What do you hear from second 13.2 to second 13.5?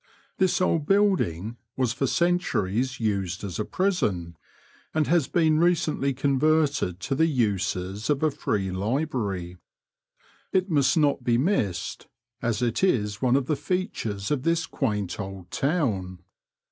one of